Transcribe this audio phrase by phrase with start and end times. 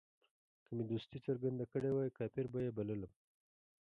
[0.65, 3.13] که مې دوستي څرګنده کړې وای کافر به یې بللم.